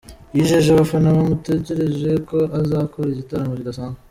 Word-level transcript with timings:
Yijeje 0.35 0.69
abafana 0.71 1.15
bamutegereje 1.15 2.11
ko 2.29 2.37
azakora 2.59 3.07
igitaramo 3.09 3.53
kidasanzwe. 3.59 3.99